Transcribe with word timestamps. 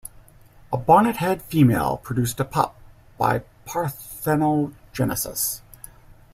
A 0.73 0.79
bonnethead 0.79 1.43
female 1.43 1.97
produced 1.97 2.39
a 2.39 2.43
pup 2.43 2.75
by 3.19 3.43
parthenogenesis. 3.67 5.61